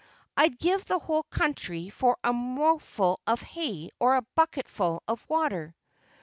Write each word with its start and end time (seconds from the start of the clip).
I'd 0.35 0.57
give 0.57 0.83
the 0.85 0.97
whole 0.97 1.21
country 1.21 1.91
for 1.91 2.17
a 2.23 2.33
mouthful 2.33 3.19
of 3.27 3.43
hay 3.43 3.91
or 3.99 4.15
a 4.15 4.25
bucketful 4.35 5.03
of 5.07 5.23
water!" 5.29 5.75